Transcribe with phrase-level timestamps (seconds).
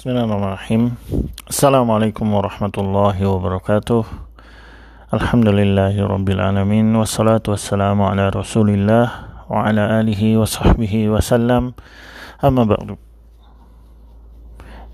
[0.00, 0.96] Bismillahirrahmanirrahim.
[1.44, 4.00] Assalamualaikum warahmatullahi wabarakatuh.
[5.12, 6.00] Alhamdulillahi
[6.40, 11.76] alamin wassalatu wassalamu ala Rasulillah wa ala alihi wa sahbihi wasallam.
[12.40, 12.96] Amma ba'du.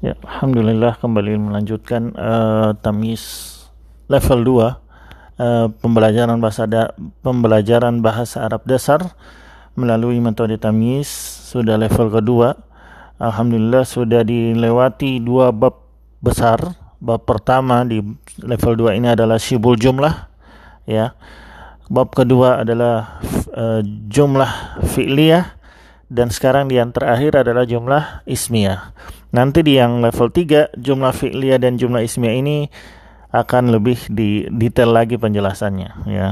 [0.02, 3.62] Ya, alhamdulillah kembali melanjutkan uh, tamyiz
[4.10, 4.74] level 2 uh,
[5.38, 6.90] eh, pembelajaran bahasa da
[7.22, 9.14] pembelajaran bahasa Arab dasar
[9.78, 11.06] melalui metode tamyiz
[11.46, 12.66] sudah level kedua
[13.16, 15.80] Alhamdulillah sudah dilewati dua bab
[16.20, 16.76] besar.
[16.96, 18.00] Bab pertama di
[18.40, 20.32] level 2 ini adalah syibul jumlah
[20.88, 21.12] ya.
[21.86, 23.20] Bab kedua adalah
[23.52, 25.54] uh, jumlah fi'liyah
[26.08, 28.96] dan sekarang yang terakhir adalah jumlah ismiyah.
[29.32, 32.56] Nanti di yang level 3 jumlah fi'liyah dan jumlah ismiyah ini
[33.32, 36.28] akan lebih di detail lagi penjelasannya ya.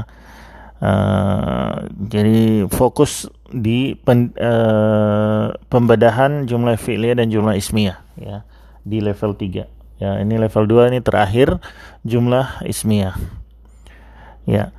[0.75, 8.45] Uh, jadi fokus di pen, uh, pembedahan jumlah fi'liyah dan jumlah ismiyah ya
[8.85, 9.65] di level 3.
[9.95, 11.57] Ya, ini level 2 ini terakhir
[12.05, 13.15] jumlah ismiyah.
[14.45, 14.71] Ya.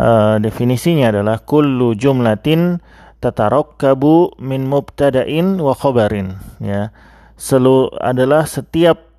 [0.00, 2.80] Uh, definisinya adalah kullu jumlatin
[3.20, 6.90] tatarokkabu min mubtada'in wa khabarin ya.
[7.36, 9.12] Selu adalah setiap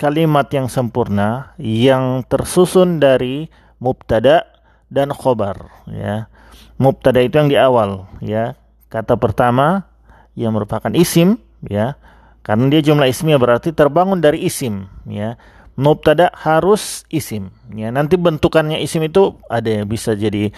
[0.00, 4.55] kalimat yang sempurna yang tersusun dari mubtada
[4.92, 6.30] dan khobar ya.
[6.76, 8.54] Mubtada itu yang di awal ya.
[8.92, 9.88] Kata pertama
[10.36, 11.96] yang merupakan isim ya.
[12.46, 15.34] Karena dia jumlah ismiyah berarti terbangun dari isim ya.
[15.74, 17.90] Mubtada harus isim ya.
[17.90, 20.52] Nanti bentukannya isim itu ada yang bisa jadi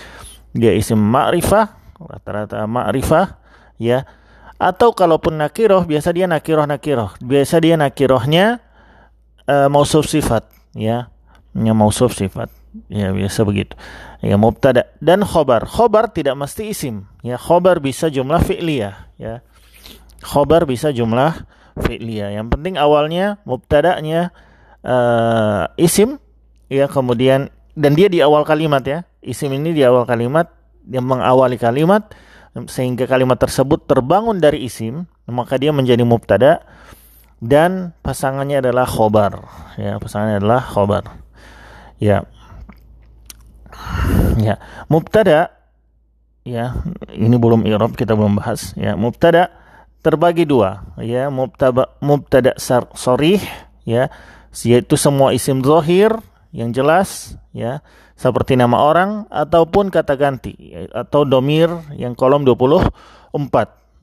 [0.52, 3.38] dia isim ma'rifah, rata-rata ma'rifah
[3.80, 4.04] ya.
[4.58, 7.14] Atau kalaupun nakiroh biasa dia nakiroh nakiroh.
[7.22, 8.58] Biasa dia nakirohnya
[9.46, 11.14] uh, mausuf sifat ya.
[11.54, 12.57] Ya mausuf sifat.
[12.86, 13.74] Ya biasa begitu.
[14.22, 15.66] Ya mubtada dan khobar.
[15.66, 17.10] Khobar tidak mesti isim.
[17.26, 18.94] Ya khobar bisa jumlah fi'liyah.
[19.18, 19.42] Ya
[20.22, 21.42] khobar bisa jumlah
[21.82, 22.38] fi'liyah.
[22.38, 24.30] Yang penting awalnya mubtada'nya
[24.86, 26.22] uh, isim.
[26.70, 29.02] Ya kemudian dan dia di awal kalimat ya.
[29.18, 30.48] Isim ini di awal kalimat
[30.88, 32.14] yang mengawali kalimat
[32.66, 36.64] sehingga kalimat tersebut terbangun dari isim maka dia menjadi mubtada
[37.38, 39.46] dan pasangannya adalah khobar
[39.78, 41.04] ya pasangannya adalah khobar
[42.02, 42.26] ya
[44.38, 45.50] Ya, mubtada
[46.46, 46.78] ya,
[47.10, 48.94] ini belum i'rab kita belum bahas ya.
[48.94, 49.50] Mubtada
[50.00, 52.54] terbagi dua ya, mubtada mubtada
[52.94, 53.42] sorih
[53.82, 54.08] ya,
[54.62, 56.14] yaitu semua isim zahir
[56.54, 57.82] yang jelas ya,
[58.14, 60.54] seperti nama orang ataupun kata ganti
[60.94, 61.68] atau domir
[61.98, 63.34] yang kolom 24.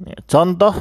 [0.03, 0.75] Ya, contoh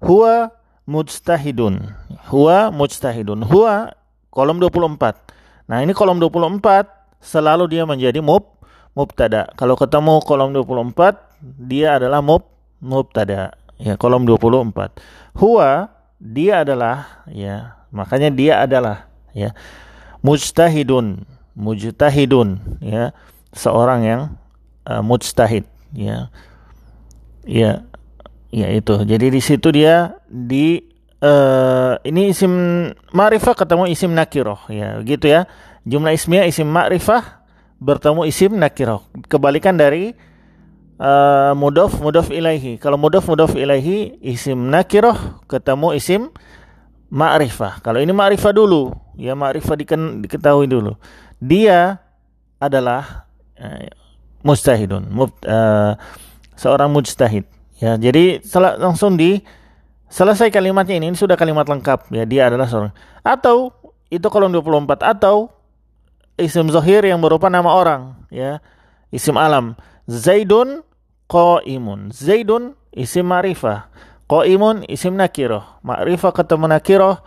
[0.00, 0.54] huwa
[0.86, 1.82] mujtahidun.
[2.30, 3.42] Huwa mujtahidun.
[3.44, 3.92] Huwa
[4.30, 5.66] kolom 24.
[5.66, 8.56] Nah, ini kolom 24 selalu dia menjadi mub
[8.96, 9.52] mubtada.
[9.60, 11.20] Kalau ketemu kolom 24,
[11.60, 12.48] dia adalah mub
[12.80, 13.52] mubtada.
[13.76, 14.72] Ya, kolom 24.
[15.36, 19.04] Huwa dia adalah ya, makanya dia adalah
[19.36, 19.52] ya
[20.24, 23.12] mujtahidun, mujtahidun ya,
[23.52, 24.22] seorang yang
[24.88, 26.32] uh, mujtahid ya.
[27.44, 27.84] Ya.
[28.54, 28.96] Ya itu.
[29.04, 32.52] Jadi di situ dia di uh, ini isim
[33.12, 35.48] ma'rifah ketemu isim nakiroh ya, gitu ya.
[35.86, 37.46] Jumlah ismiyah isim ma'rifah
[37.78, 39.04] bertemu isim nakirah.
[39.28, 40.16] Kebalikan dari
[40.98, 42.80] uh, mudof mudof ilaihi.
[42.80, 46.22] Kalau mudof mudof ilaihi isim nakirah ketemu isim
[47.12, 47.84] ma'rifah.
[47.84, 50.98] Kalau ini ma'rifah dulu, ya ma'rifah diken, diketahui dulu.
[51.38, 52.00] Dia
[52.58, 53.28] adalah
[53.60, 53.86] uh,
[54.42, 55.94] mustahidun, mub, uh,
[56.56, 57.44] seorang mujtahid.
[57.76, 58.40] Ya, jadi
[58.80, 59.44] langsung di
[60.08, 62.10] selesai kalimatnya ini, ini sudah kalimat lengkap.
[62.14, 62.92] Ya dia adalah seorang.
[63.22, 63.74] Atau
[64.08, 65.50] itu kolom 24 atau
[66.38, 68.62] isim zahir yang berupa nama orang ya.
[69.10, 69.74] Isim alam.
[70.06, 70.86] Zaidun
[71.26, 72.14] qaimun.
[72.14, 73.90] Zaidun isim ma'rifah.
[74.26, 75.82] Qaimun isim nakiroh.
[75.86, 77.22] Ma'rifah ketemu nakiroh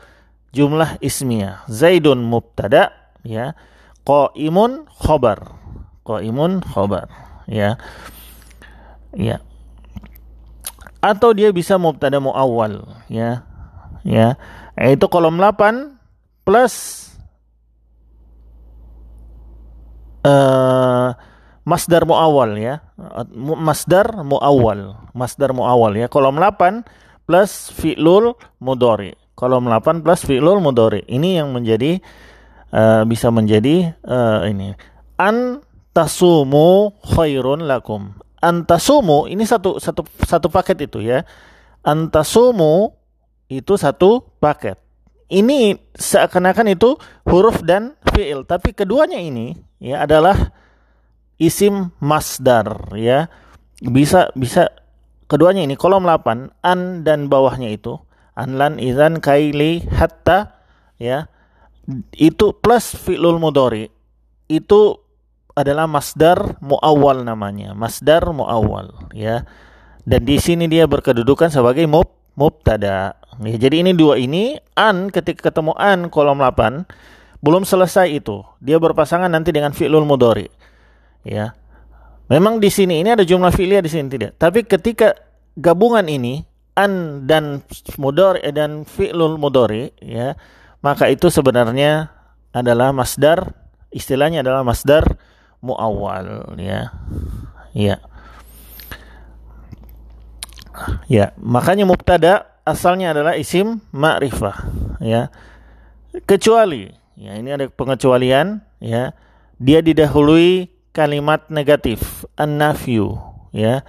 [0.52, 2.92] jumlah ismiyah Zaidun mubtada
[3.24, 3.56] ya.
[4.08, 5.56] Qaimun khobar.
[6.08, 7.12] Qaimun khobar
[7.48, 7.76] ya.
[9.16, 9.42] Ya
[11.00, 13.44] atau dia bisa mubtada muawwal ya
[14.04, 14.36] ya
[14.76, 15.96] itu kolom 8
[16.44, 17.10] plus
[20.24, 21.14] uh,
[21.68, 22.82] masdar muawal ya.
[23.38, 26.08] Masdar muawal, masdar muawal ya.
[26.10, 26.84] Kolom 8
[27.30, 29.14] plus fi'lul mudhari.
[29.38, 31.06] Kolom 8 plus fi'lul mudhari.
[31.06, 32.02] Ini yang menjadi
[32.74, 34.74] uh, bisa menjadi uh, ini.
[35.22, 35.62] An
[35.94, 38.18] tasumu khairun lakum.
[38.40, 41.28] Antasumu ini satu satu satu paket itu ya.
[41.84, 42.96] Antasumu
[43.52, 44.80] itu satu paket.
[45.30, 46.98] Ini seakan-akan itu
[47.28, 50.56] huruf dan fi'il, tapi keduanya ini ya adalah
[51.38, 53.30] isim masdar ya.
[53.80, 54.74] Bisa bisa
[55.30, 58.02] keduanya ini kolom 8 an dan bawahnya itu
[58.34, 60.58] anlan idzan kaili hatta
[60.98, 61.30] ya
[62.18, 63.94] itu plus fi'lul mudhari
[64.50, 64.80] itu
[65.60, 69.44] adalah masdar muawwal namanya masdar muawwal ya.
[70.08, 72.08] Dan di sini dia berkedudukan sebagai mub
[72.40, 73.20] mubtada.
[73.44, 76.88] Ya, jadi ini dua ini an ketika ketemu an kolom 8
[77.44, 78.42] belum selesai itu.
[78.64, 80.48] Dia berpasangan nanti dengan fi'lul mudhari
[81.28, 81.52] ya.
[82.32, 84.40] Memang di sini ini ada jumlah fi'liyah di sini tidak.
[84.40, 85.14] Tapi ketika
[85.60, 86.48] gabungan ini
[86.80, 87.60] an dan
[88.00, 90.40] mudhari dan fi'lul mudhari ya
[90.80, 92.08] maka itu sebenarnya
[92.56, 93.52] adalah masdar
[93.92, 95.20] istilahnya adalah masdar
[95.64, 96.92] muawwal ya.
[97.76, 97.96] Ya.
[101.12, 104.58] Ya makanya mubtada asalnya adalah isim ma'rifah
[105.04, 105.28] ya.
[106.26, 106.90] Kecuali
[107.20, 109.12] ya ini ada pengecualian ya.
[109.60, 113.20] Dia didahului kalimat negatif an-nafyu
[113.52, 113.84] ya.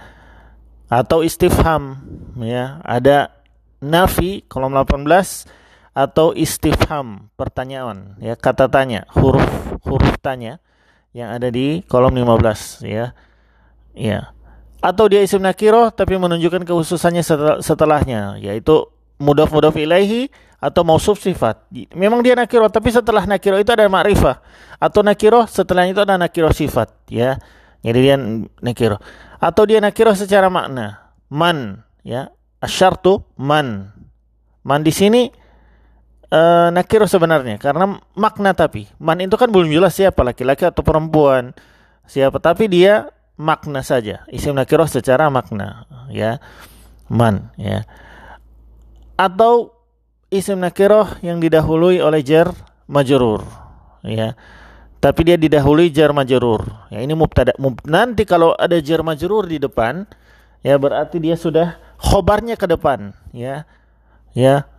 [0.91, 2.03] Atau istifham
[2.35, 2.83] ya.
[2.83, 3.31] Ada
[3.81, 5.49] nafi kolom 18
[5.91, 9.43] atau istifham pertanyaan ya kata tanya huruf
[9.83, 10.63] huruf tanya
[11.11, 13.11] yang ada di kolom 15 ya
[13.91, 14.31] ya
[14.81, 18.89] atau dia isim nakiro tapi menunjukkan kekhususannya setel, setelahnya yaitu
[19.21, 21.69] mudaf mudaf ilaihi atau mausuf sifat.
[21.93, 24.41] Memang dia nakiro tapi setelah nakiro itu ada ma'rifah
[24.81, 27.37] atau nakiro setelahnya itu ada nakiro sifat ya.
[27.81, 28.17] Jadi dia
[28.61, 29.01] nakiro.
[29.41, 31.13] Atau dia nakiro secara makna.
[31.33, 32.29] Man ya.
[32.61, 33.89] Asyartu man.
[34.61, 35.33] Man di sini
[36.31, 41.53] uh, nakiro sebenarnya karena makna tapi man itu kan belum jelas siapa laki-laki atau perempuan.
[42.07, 44.25] Siapa tapi dia makna saja.
[44.31, 46.41] Isim nakiro secara makna ya.
[47.11, 47.83] Man ya.
[49.19, 49.75] Atau
[50.31, 52.55] isim nakiro yang didahului oleh jar
[52.87, 53.43] majrur
[54.01, 54.33] ya.
[55.01, 56.67] Tapi dia didahului jar majrur.
[56.93, 60.05] Ya ini mubtada mub, nanti kalau ada jar majrur di depan
[60.61, 63.67] ya berarti dia sudah khobarnya ke depan ya.
[64.31, 64.70] Ya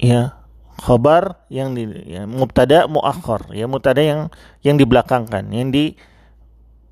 [0.00, 0.40] ya
[0.80, 4.32] khobar yang di ya, mubtada muakhir ya mubtada yang
[4.64, 5.94] yang dibelakangkan yang di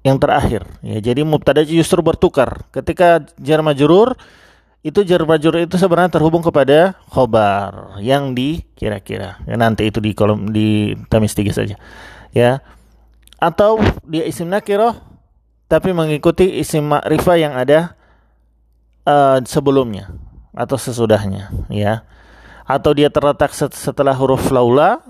[0.07, 0.63] yang terakhir.
[0.81, 2.69] Ya jadi mubtada justru bertukar.
[2.71, 4.15] Ketika jar majrur
[4.87, 9.43] itu jar majrur itu sebenarnya terhubung kepada khobar yang di kira-kira.
[9.45, 11.75] Ya, nanti itu di kolom di tamis tiga saja.
[12.31, 12.63] Ya
[13.39, 14.99] atau dia isim nakiroh
[15.71, 17.95] tapi mengikuti isim ma'rifah yang ada
[19.05, 20.15] uh, sebelumnya
[20.55, 21.51] atau sesudahnya.
[21.69, 22.07] Ya
[22.69, 25.00] atau dia terletak setelah huruf laula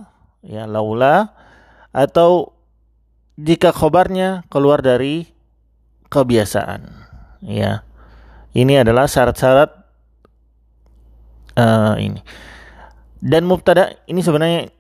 [0.47, 1.35] ya laula.
[1.91, 2.55] Atau
[3.35, 5.27] jika khobarnya keluar dari
[6.07, 6.87] kebiasaan
[7.43, 7.83] ya.
[8.55, 9.71] Ini adalah syarat-syarat
[11.59, 12.23] uh, ini.
[13.19, 14.71] Dan mubtada ini sebenarnya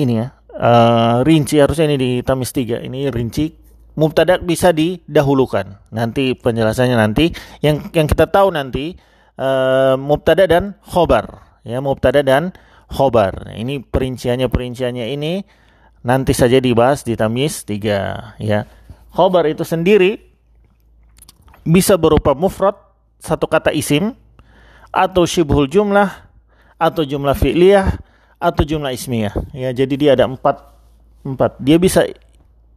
[0.00, 2.80] ini ya uh, rinci harusnya ini di tamis tiga.
[2.80, 3.60] Ini rinci.
[3.92, 5.92] Mubtada bisa didahulukan.
[5.92, 7.28] Nanti penjelasannya nanti.
[7.60, 8.96] Yang yang kita tahu nanti
[9.36, 12.54] uh, mubtada dan khobar ya mubtada dan
[12.90, 13.50] khobar.
[13.54, 15.42] Ini perinciannya perinciannya ini
[16.02, 18.66] nanti saja dibahas di tamis 3 ya.
[19.12, 20.18] Khobar itu sendiri
[21.62, 22.74] bisa berupa mufrad
[23.22, 24.18] satu kata isim
[24.90, 26.10] atau syibhul jumlah
[26.76, 27.96] atau jumlah fi'liyah
[28.42, 29.32] atau jumlah ismiyah.
[29.54, 30.58] Ya jadi dia ada empat
[31.22, 31.56] empat.
[31.62, 32.02] Dia bisa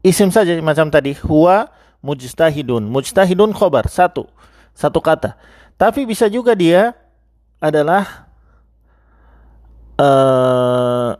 [0.05, 1.17] isim saja macam tadi.
[1.17, 1.67] Huwa
[2.05, 2.85] mujtahidun.
[2.85, 4.29] Mujtahidun khobar satu.
[4.77, 5.33] Satu kata.
[5.75, 6.93] Tapi bisa juga dia
[7.57, 8.24] adalah
[9.99, 11.15] uh,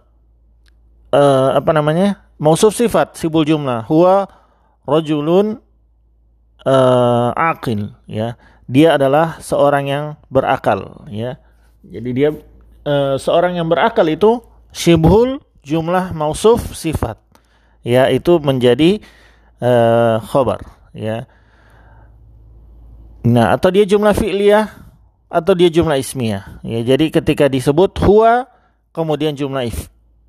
[1.11, 2.25] uh, apa namanya?
[2.35, 3.87] Mausuf sifat sibul jumlah.
[3.87, 4.27] Huwa
[4.83, 5.59] rojulun
[6.67, 8.35] uh, akil ya.
[8.65, 11.37] Dia adalah seorang yang berakal ya.
[11.85, 12.29] Jadi dia
[12.83, 14.41] uh, seorang yang berakal itu
[14.73, 17.21] sibul jumlah mausuf sifat
[17.85, 18.09] ya.
[18.11, 18.99] Itu menjadi
[19.61, 21.29] uh, khobar ya.
[23.25, 24.65] Nah atau dia jumlah fi'liyah
[25.29, 26.79] atau dia jumlah ismiyah ya.
[26.83, 28.54] Jadi ketika disebut huwa
[28.95, 29.67] kemudian jumlah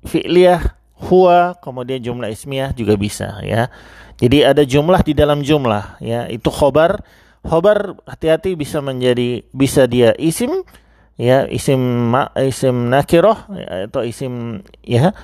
[0.03, 0.75] fi'liyah
[1.07, 3.71] huwa kemudian jumlah ismiyah juga bisa ya.
[4.19, 6.27] Jadi ada jumlah di dalam jumlah ya.
[6.27, 6.99] Itu khobar.
[7.47, 10.67] Khobar hati-hati bisa menjadi bisa dia isim
[11.15, 11.79] ya, isim
[12.11, 13.39] ma, isim nakiroh
[13.87, 15.15] atau isim ya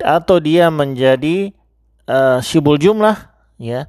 [0.00, 1.52] atau dia menjadi
[2.08, 3.18] uh, syibul jumlah
[3.60, 3.84] ya.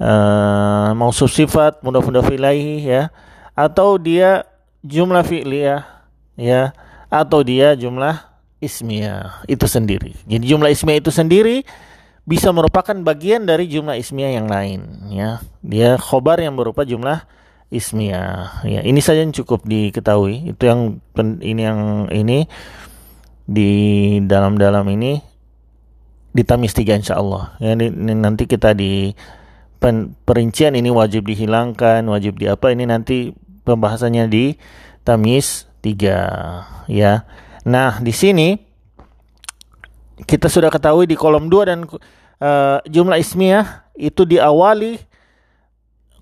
[0.00, 3.12] Uh, mausuf sifat mudhaf mudhaf ya
[3.52, 4.48] atau dia
[4.80, 5.84] jumlah fi'liyah
[6.40, 6.72] ya
[7.10, 8.30] atau dia jumlah
[8.62, 10.14] ismiyah itu sendiri.
[10.30, 11.66] Jadi jumlah ismiyah itu sendiri
[12.22, 15.42] bisa merupakan bagian dari jumlah ismiyah yang lain ya.
[15.66, 17.26] Dia khobar yang berupa jumlah
[17.74, 18.62] ismiyah.
[18.66, 20.54] Ya, ini saja yang cukup diketahui.
[20.54, 20.80] Itu yang
[21.42, 21.80] ini yang
[22.14, 22.46] ini
[23.50, 23.70] di
[24.22, 25.18] dalam-dalam ini
[26.30, 27.58] di tamis tiga insya Allah.
[27.58, 29.10] Ya, ini nanti kita di
[29.82, 33.34] pen, perincian ini wajib dihilangkan, wajib di apa ini nanti
[33.66, 34.54] pembahasannya di
[35.02, 36.18] tamis tiga
[36.86, 37.24] ya.
[37.64, 38.56] Nah, di sini
[40.24, 45.00] kita sudah ketahui di kolom 2 dan uh, jumlah ismiyah itu diawali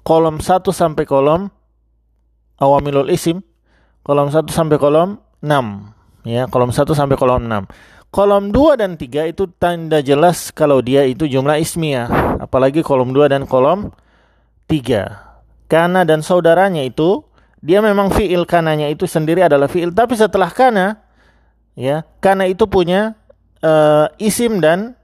[0.03, 1.51] kolom 1 sampai kolom
[2.59, 3.43] awamilul isim,
[4.03, 7.69] kolom 1 sampai kolom 6 ya, kolom 1 sampai kolom 6.
[8.09, 13.29] Kolom 2 dan 3 itu tanda jelas kalau dia itu jumlah ismiyah, apalagi kolom 2
[13.29, 13.93] dan kolom
[14.65, 15.69] 3.
[15.69, 17.28] Kana dan saudaranya itu
[17.59, 21.03] dia memang fiil kananya itu sendiri adalah fiil, tapi setelah kana
[21.75, 23.19] ya karena itu punya
[23.63, 24.95] uh, isim dan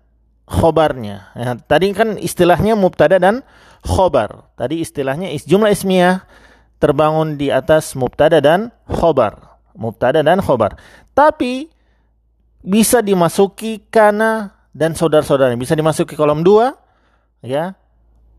[0.47, 1.35] khobarnya.
[1.35, 3.43] Ya, tadi kan istilahnya mubtada dan
[3.83, 4.49] khobar.
[4.55, 6.25] Tadi istilahnya is, jumlah ismiyah
[6.79, 9.59] terbangun di atas mubtada dan khobar.
[9.75, 10.79] Mubtada dan khobar.
[11.17, 11.67] Tapi
[12.63, 15.59] bisa dimasuki kana dan saudara-saudaranya.
[15.59, 16.77] Bisa dimasuki kolom dua
[17.43, 17.75] ya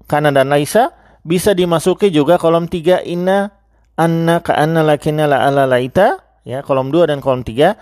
[0.08, 0.94] kana dan laisa.
[1.26, 3.50] Bisa dimasuki juga kolom tiga inna
[3.96, 7.80] anna ka anna lakinna la ala laita ya kolom dua dan kolom tiga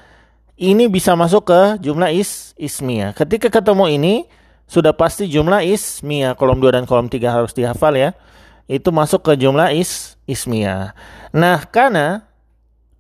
[0.58, 3.18] ini bisa masuk ke jumlah is ismiyah.
[3.18, 4.14] Ketika ketemu ini
[4.70, 6.38] sudah pasti jumlah ismiyah.
[6.38, 8.14] Kolom 2 dan kolom 3 harus dihafal ya.
[8.70, 10.96] Itu masuk ke jumlah is ismiyah.
[11.36, 12.24] Nah, karena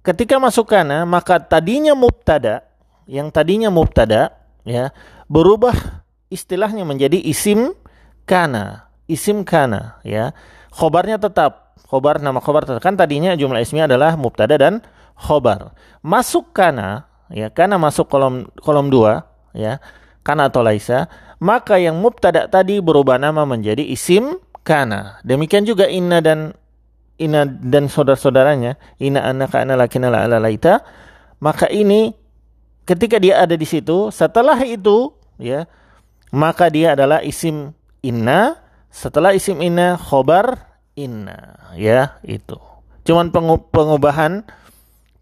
[0.03, 2.67] ketika masuk kana maka tadinya mubtada
[3.07, 4.35] yang tadinya mubtada
[4.67, 4.91] ya
[5.31, 7.71] berubah istilahnya menjadi isim
[8.27, 10.35] kana, isim kana ya.
[10.73, 12.81] Khobarnya tetap khobar nama khobar tetap.
[12.81, 14.81] kan tadinya jumlah ismiyah adalah mubtada dan
[15.13, 15.77] khobar.
[16.01, 19.25] Masuk kana ya karena masuk kolom kolom dua
[19.57, 19.81] ya
[20.25, 21.09] kana atau laisa
[21.41, 26.53] maka yang mubtada tadi berubah nama menjadi isim kana demikian juga inna dan
[27.17, 30.85] inna dan saudara-saudaranya inna anak kana lakina la ala laita
[31.41, 32.13] maka ini
[32.87, 35.11] ketika dia ada di situ setelah itu
[35.41, 35.67] ya
[36.33, 38.62] maka dia adalah isim inna
[38.93, 41.57] setelah isim inna khobar inna.
[41.73, 42.61] Ya itu.
[43.01, 43.33] Cuman
[43.73, 44.45] pengubahan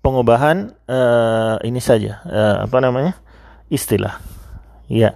[0.03, 2.19] pengubahan uh, ini saja.
[2.27, 3.15] Uh, apa namanya?
[3.71, 4.19] Istilah.
[4.91, 5.15] Ya.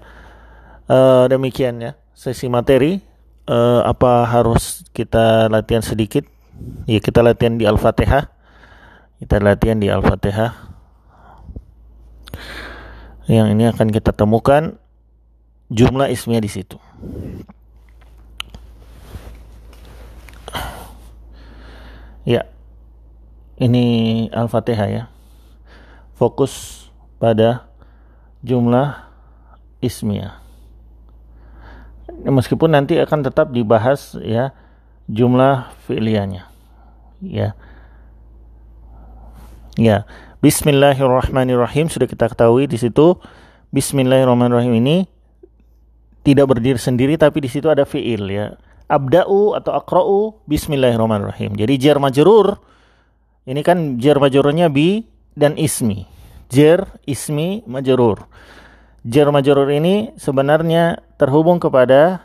[0.88, 2.00] Uh, demikian ya.
[2.16, 3.04] Sesi materi.
[3.46, 6.26] Uh, apa harus kita latihan sedikit?
[6.88, 8.32] Ya kita latihan di al-fatihah.
[9.20, 10.74] Kita latihan di al-fatihah.
[13.28, 14.80] Yang ini akan kita temukan
[15.70, 16.78] jumlah ismnya di situ
[22.26, 22.44] ya
[23.56, 25.04] ini Al-Fatihah ya.
[26.16, 26.88] Fokus
[27.20, 27.68] pada
[28.44, 29.08] jumlah
[29.80, 30.44] ismiyah.
[32.26, 34.52] Meskipun nanti akan tetap dibahas ya
[35.08, 36.48] jumlah fi'liyahnya.
[37.24, 37.56] Ya.
[39.76, 40.08] Ya.
[40.40, 43.18] Bismillahirrahmanirrahim sudah kita ketahui di situ
[43.74, 45.10] Bismillahirrahmanirrahim ini
[46.22, 48.56] tidak berdiri sendiri tapi di situ ada fiil ya.
[48.86, 51.58] Abda'u atau akra'u Bismillahirrahmanirrahim.
[51.58, 52.62] Jadi jar majrur
[53.46, 55.06] ini kan jar majrurnya bi
[55.38, 56.10] dan ismi.
[56.50, 58.26] Jar, ismi, majrur.
[59.06, 62.22] Jar majrur ini sebenarnya terhubung kepada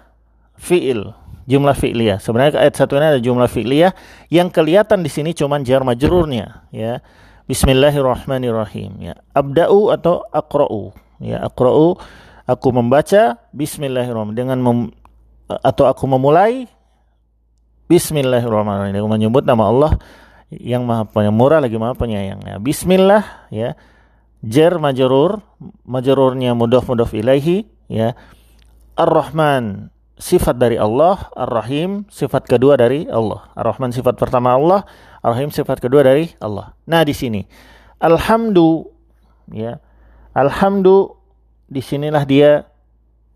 [0.56, 1.12] fiil,
[1.48, 2.20] jumlah fi'liyah.
[2.20, 3.92] Sebenarnya ayat satu ini ada jumlah fi'liyah
[4.32, 7.00] yang kelihatan di sini cuma jar majrurnya, ya.
[7.48, 9.14] Bismillahirrahmanirrahim, ya.
[9.36, 11.44] Abda'u atau aqra'u, ya.
[11.44, 11.96] Aqra'u
[12.48, 14.78] aku membaca bismillahirrahmanirrahim dengan mem,
[15.58, 16.70] atau aku memulai
[17.90, 19.92] bismillahirrahmanirrahim menyebut nama Allah
[20.54, 22.42] yang maha penyemurah lagi maha penyayang.
[22.46, 23.74] Ya, bismillah ya.
[24.40, 25.44] Jar majrur,
[25.84, 28.14] majrurnya mudhaf mudhaf ilaihi ya.
[28.96, 33.52] Ar-Rahman sifat dari Allah, Ar-Rahim sifat kedua dari Allah.
[33.52, 34.88] Ar-Rahman sifat pertama Allah,
[35.20, 36.72] Ar-Rahim sifat kedua dari Allah.
[36.88, 37.44] Nah, di sini
[38.00, 38.88] alhamdu
[39.52, 39.76] ya.
[40.32, 41.20] Alhamdu
[41.68, 42.64] di sinilah dia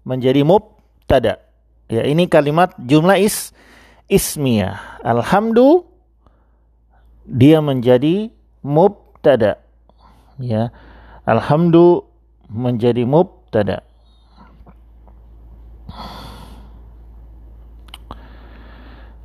[0.08, 1.43] menjadi mubtada.
[1.88, 3.52] Ya, ini kalimat jumlah is
[4.08, 5.00] ismiyah.
[5.04, 5.84] Alhamdu
[7.28, 8.32] dia menjadi
[8.64, 9.60] mubtada.
[10.40, 10.72] Ya
[11.24, 12.04] alhamdu
[12.48, 13.80] menjadi mubtada.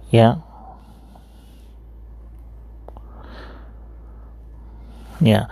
[0.10, 0.42] Ya.
[5.22, 5.52] Ya.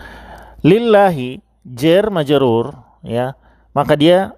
[0.65, 2.73] Lillahi jer majrur
[3.05, 3.37] ya.
[3.75, 4.33] Maka dia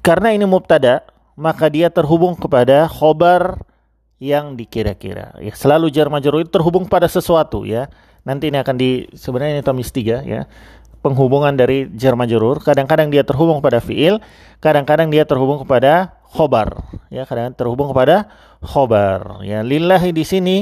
[0.00, 1.04] karena ini mubtada
[1.36, 3.62] maka dia terhubung kepada khobar
[4.22, 5.34] yang dikira-kira.
[5.42, 7.90] Ya, selalu jar majrur itu terhubung pada sesuatu ya.
[8.22, 10.46] Nanti ini akan di sebenarnya ini tamis tiga ya.
[11.02, 14.22] Penghubungan dari jar majrur, kadang-kadang dia terhubung pada fiil,
[14.62, 16.78] kadang-kadang dia terhubung kepada khobar,
[17.10, 18.30] ya, kadang, -kadang terhubung kepada
[18.62, 19.42] khobar.
[19.42, 20.56] Ya, lillahi di sini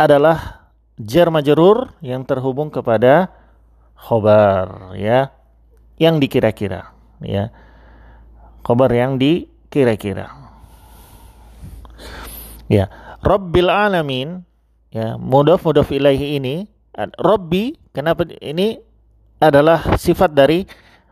[0.00, 3.28] adalah jar majrur yang terhubung kepada
[3.92, 5.28] khobar, ya,
[6.00, 7.52] yang dikira-kira, ya.
[8.64, 9.20] Khobar yang
[9.76, 10.32] dikira-kira.
[12.72, 12.88] Ya,
[13.20, 14.40] Rabbil alamin
[14.88, 16.64] ya, mudhaf mudhaf ilaihi ini
[17.20, 18.80] Robbi kenapa ini
[19.36, 20.64] adalah sifat dari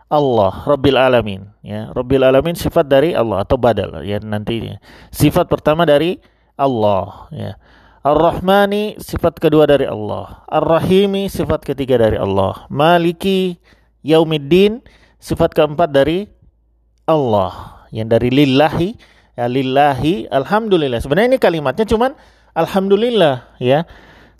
[0.08, 1.92] Allah Rabbil Alamin ya.
[1.92, 4.80] Rabbil Alamin sifat dari Allah atau badal ya nantinya
[5.12, 6.16] sifat pertama dari
[6.56, 7.52] Allah ya.
[8.00, 10.44] Ar-Rahmani sifat kedua dari Allah.
[10.48, 12.64] Ar-Rahimi sifat ketiga dari Allah.
[12.72, 13.60] Maliki
[14.00, 14.80] Yaumiddin
[15.20, 16.28] sifat keempat dari
[17.04, 18.98] Allah yang dari lillahi
[19.38, 22.18] ya lillahi alhamdulillah sebenarnya ini kalimatnya cuman
[22.58, 23.86] alhamdulillah ya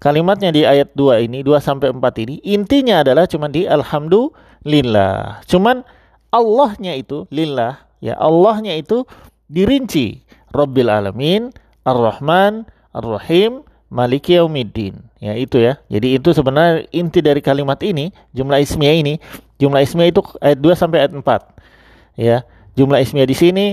[0.02, 5.86] kalimatnya di ayat 2 ini 2 sampai 4 ini intinya adalah cuman di alhamdulillah cuman
[6.34, 9.06] Allahnya itu lillah ya Allahnya itu
[9.46, 11.54] dirinci Rabbil alamin
[11.86, 13.62] Ar-Rahman Ar-Rahim
[13.94, 14.98] Maliki Yaumiddin.
[15.22, 15.78] Ya itu ya.
[15.86, 19.14] Jadi itu sebenarnya inti dari kalimat ini, jumlah ismiyah ini,
[19.62, 22.18] jumlah ismiyah itu ayat 2 sampai ayat 4.
[22.18, 22.42] Ya.
[22.74, 23.66] Jumlah ismiyah di sini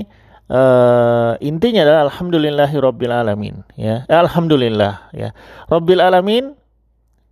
[0.46, 4.06] uh, intinya adalah alhamdulillahi rabbil alamin ya.
[4.06, 5.34] Alhamdulillah ya.
[5.66, 6.54] Rabbil alamin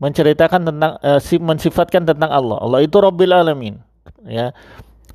[0.02, 2.58] menceritakan tentang uh, mensifatkan tentang Allah.
[2.58, 3.78] Allah itu rabbil alamin
[4.26, 4.50] ya.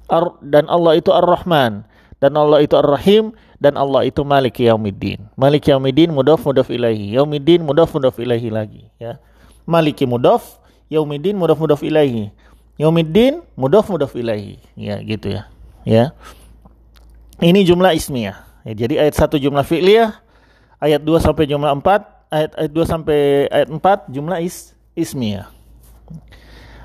[0.05, 1.81] Ar, dan Allah itu Ar-Rahman
[2.21, 5.25] dan Allah itu Ar-Rahim dan Allah itu Malik Yaumiddin.
[5.33, 7.17] Malik Yaumiddin mudaf mudaf ilahi.
[7.17, 9.17] Yaumiddin mudaf mudaf ilahi lagi ya.
[9.65, 10.61] Maliki mudaf,
[10.93, 12.29] Yaumiddin mudaf mudaf ilahi.
[12.77, 14.61] Yaumiddin mudaf mudaf ilahi.
[14.77, 15.49] Ya gitu ya.
[15.81, 16.13] Ya.
[17.39, 18.37] Ini jumlah ismiyah.
[18.65, 20.17] Ya, jadi ayat 1 jumlah fi'liyah,
[20.79, 23.19] ayat 2 sampai jumlah 4, ayat ayat 2 sampai
[23.51, 25.51] ayat 4 jumlah is ismiyah.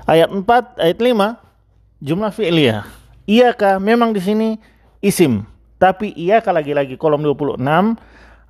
[0.05, 0.43] Ayat 4
[0.77, 2.83] ayat 5 jumlah fi'liyah.
[3.25, 4.49] Iyakah memang di sini
[4.99, 5.47] isim
[5.81, 7.57] tapi ia lagi-lagi kolom 26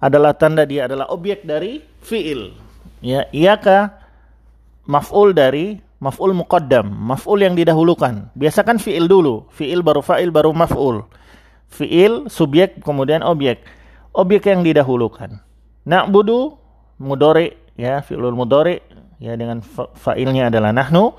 [0.03, 2.51] adalah tanda dia adalah objek dari fiil.
[2.99, 3.95] Ya, iyaka
[4.83, 8.33] maf'ul dari maf'ul muqaddam, maf'ul yang didahulukan.
[8.35, 11.07] Biasa kan fiil dulu, fiil baru fa'il baru maf'ul.
[11.71, 13.63] Fiil subjek kemudian objek.
[14.11, 15.39] Objek yang didahulukan.
[15.87, 16.59] Na'budu
[16.99, 18.83] mudore ya, fi'lul mudore
[19.23, 19.63] ya dengan
[19.95, 21.15] fa'ilnya adalah nahnu,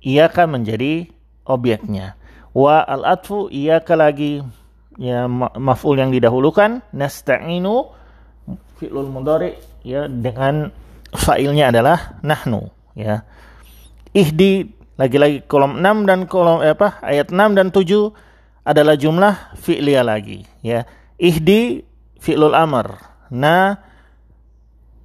[0.00, 1.12] iyaka menjadi
[1.44, 2.16] objeknya.
[2.56, 4.40] Wa al-atfu iyaka lagi
[4.98, 5.26] ya
[5.58, 7.90] maf'ul yang didahulukan nasta'inu
[8.78, 10.70] fi'lul mudhari ya dengan
[11.14, 13.26] fa'ilnya adalah nahnu ya
[14.14, 18.14] ihdi lagi-lagi kolom 6 dan kolom eh, apa ayat 6 dan 7
[18.64, 20.88] adalah jumlah fi'liya lagi ya.
[21.20, 21.84] Ihdi
[22.18, 22.96] fi'lul amr.
[23.28, 23.78] Na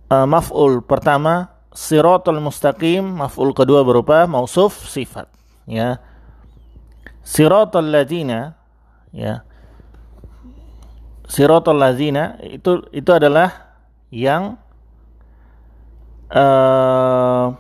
[0.08, 5.28] uh, maf'ul pertama siratul mustaqim maf'ul kedua berupa mausuf sifat
[5.68, 6.00] ya.
[7.22, 8.56] Siratul ladina
[9.12, 9.44] ya.
[11.30, 13.78] Siratal lazina itu itu adalah
[14.10, 14.58] yang
[16.34, 17.54] uh,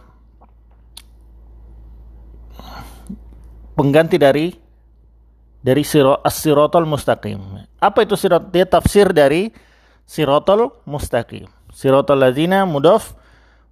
[3.78, 4.69] pengganti dari
[5.60, 5.84] dari
[6.24, 7.40] as-siratal mustaqim.
[7.80, 8.48] Apa itu sirat?
[8.52, 9.52] Dia tafsir dari
[10.08, 11.48] siratal mustaqim.
[11.70, 13.16] Siratal lazina mudaf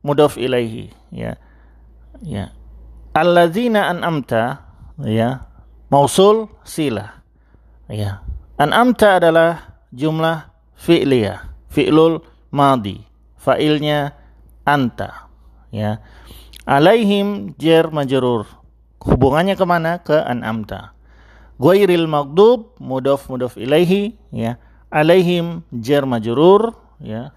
[0.03, 1.39] mudaf ilaihi ya.
[2.23, 2.51] Ya.
[3.15, 4.61] Allazina an'amta
[5.01, 5.47] ya.
[5.87, 7.23] Mausul silah.
[7.87, 8.19] Ya.
[8.59, 13.05] An'amta adalah jumlah fi'liyah, fi'lul madi,
[13.37, 14.17] fa'ilnya
[14.65, 15.29] anta,
[15.69, 16.01] ya.
[16.67, 18.49] Alaihim jer majrur.
[18.99, 20.01] Hubungannya ke mana?
[20.01, 20.96] Ke an'amta.
[21.57, 24.61] Ghairil maghdub mudaf mudaf ilaihi, ya.
[24.93, 27.33] Alaihim jer majrur, ya.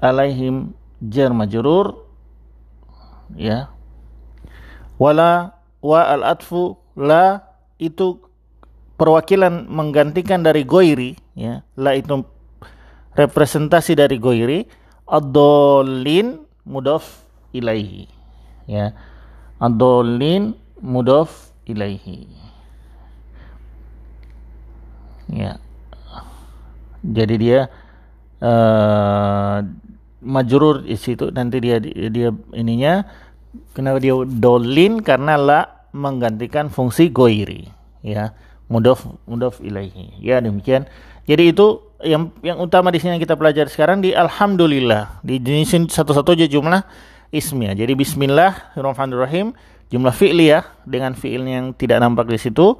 [0.00, 0.72] Alaihim
[1.04, 2.08] jer majrur,
[3.36, 3.70] ya.
[4.98, 7.46] Wala wa al atfu la
[7.78, 8.18] itu
[8.98, 12.26] perwakilan menggantikan dari goiri ya la itu
[13.14, 14.66] representasi dari goiri
[15.06, 17.22] adolin mudaf
[17.54, 18.10] ilaihi
[18.66, 18.92] ya
[19.62, 22.24] adolin mudaf ilaihi
[25.28, 25.60] ya
[27.04, 27.60] jadi dia
[28.42, 29.62] uh,
[30.24, 33.06] majrur di situ nanti dia dia ininya
[33.76, 35.60] kenapa dia dolin karena la
[35.94, 37.70] menggantikan fungsi goiri
[38.02, 38.34] ya
[38.68, 40.20] mudaf mudaf ilaihi.
[40.20, 40.86] Ya demikian.
[41.24, 45.24] Jadi itu yang yang utama di sini yang kita pelajari sekarang di alhamdulillah.
[45.24, 46.84] Di jenis satu-satu aja jumlah
[47.32, 47.74] ismiyah.
[47.76, 49.52] Jadi bismillahirrahmanirrahim
[49.88, 52.76] jumlah fi'liyah dengan fi'il yang tidak nampak di situ.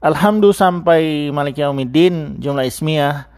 [0.00, 3.28] Alhamdulillah sampai malik yaumiddin jumlah ismiyah.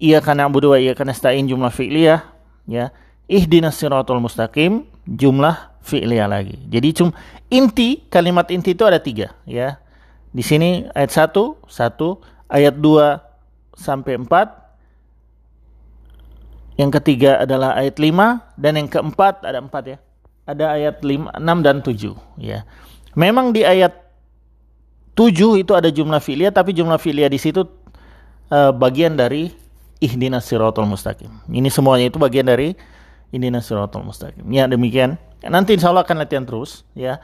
[0.00, 2.24] Iya karena abu wa iya karena stain jumlah fi'liyah
[2.66, 2.90] ya.
[3.30, 6.58] Ihdinas siratal mustaqim jumlah fi'liyah lagi.
[6.66, 7.14] Jadi cum
[7.52, 9.78] inti kalimat inti itu ada tiga ya
[10.30, 13.18] di sini ayat 1, 1, ayat 2
[13.74, 16.78] sampai 4.
[16.78, 19.98] Yang ketiga adalah ayat 5 dan yang keempat ada 4 ya.
[20.50, 22.66] Ada ayat 5, 6 dan 7 ya.
[23.14, 23.94] Memang di ayat
[25.14, 27.66] 7 itu ada jumlah filia tapi jumlah filia di situ
[28.50, 29.54] uh, bagian dari
[30.02, 31.30] ihdinas siratal mustaqim.
[31.46, 32.74] Ini semuanya itu bagian dari
[33.30, 34.42] ini siratal mustaqim.
[34.50, 35.20] Ya demikian.
[35.46, 37.22] Nanti insya Allah akan latihan terus ya.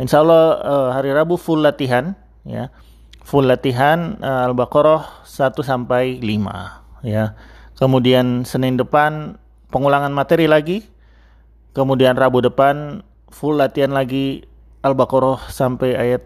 [0.00, 2.72] Insya Allah uh, hari Rabu full latihan ya.
[3.28, 7.36] Full latihan uh, Al-Baqarah 1 sampai 5 ya.
[7.78, 9.38] Kemudian Senin depan
[9.70, 10.82] pengulangan materi lagi.
[11.76, 14.44] Kemudian Rabu depan full latihan lagi
[14.82, 16.22] Al-Baqarah sampai ayat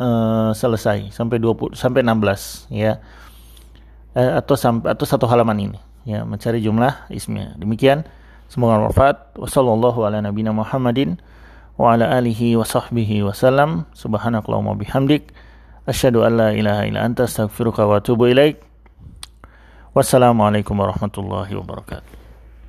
[0.00, 2.98] uh, selesai sampai 20 sampai 16 ya.
[4.14, 7.56] Uh, atau sampai atau satu halaman ini ya mencari jumlah ismnya.
[7.58, 8.06] Demikian
[8.46, 9.36] semoga bermanfaat.
[9.40, 11.18] Wassallallahu ala nabiyina Muhammadin
[11.74, 13.88] wa ala alihi wa sahbihi wasallam.
[13.96, 15.34] Subhanakallahumma bihamdik
[15.88, 18.62] asyhadu an la ilaha illa anta astaghfiruka wa atubu ilaik.
[19.94, 22.13] Wassalamualaikum warahmatullahi wabarakatuh.